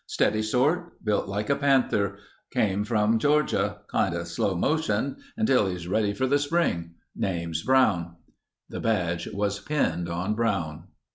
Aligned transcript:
"Steady 0.07 0.41
sort. 0.41 1.05
Built 1.05 1.27
like 1.27 1.51
a 1.51 1.55
panther. 1.55 2.17
Came 2.51 2.83
from 2.83 3.19
Georgia. 3.19 3.81
Kinda 3.91 4.25
slow 4.25 4.55
motioned 4.55 5.17
until 5.37 5.67
he's 5.67 5.87
ready 5.87 6.11
for 6.11 6.25
the 6.25 6.39
spring. 6.39 6.95
Name's 7.15 7.61
Brown." 7.61 8.15
The 8.67 8.79
badge 8.79 9.27
was 9.31 9.59
pinned 9.59 10.09
on 10.09 10.33
Brown. 10.33 10.85